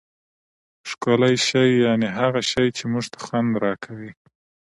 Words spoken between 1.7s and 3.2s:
یعني هغه شي، چي موږ ته